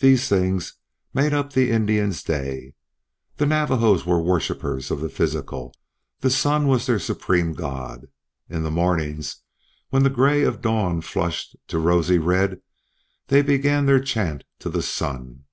These 0.00 0.28
things 0.28 0.74
made 1.14 1.32
up 1.32 1.54
the 1.54 1.70
Indians' 1.70 2.22
day. 2.22 2.74
The 3.38 3.46
Navajos 3.46 4.04
were 4.04 4.20
worshippers 4.20 4.90
of 4.90 5.00
the 5.00 5.08
physical; 5.08 5.72
the 6.20 6.28
sun 6.28 6.66
was 6.68 6.84
their 6.84 6.98
supreme 6.98 7.54
god. 7.54 8.08
In 8.50 8.62
the 8.62 8.70
mornings 8.70 9.36
when 9.88 10.02
the 10.02 10.10
gray 10.10 10.42
of 10.42 10.60
dawn 10.60 11.00
flushed 11.00 11.56
to 11.68 11.78
rosy 11.78 12.18
red 12.18 12.60
they 13.28 13.40
began 13.40 13.86
their 13.86 14.00
chant 14.00 14.44
to 14.58 14.68
the 14.68 14.82
sun. 14.82 15.44